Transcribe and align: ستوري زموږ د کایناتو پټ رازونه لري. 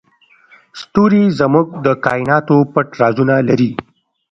ستوري 0.81 1.23
زموږ 1.39 1.67
د 1.85 1.87
کایناتو 2.05 2.57
پټ 2.73 2.87
رازونه 3.01 3.35
لري. 3.49 3.71